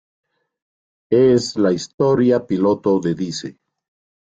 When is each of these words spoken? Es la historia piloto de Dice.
Es 1.11 1.55
la 1.57 1.71
historia 1.73 2.47
piloto 2.47 2.99
de 2.99 3.13
Dice. 3.13 3.59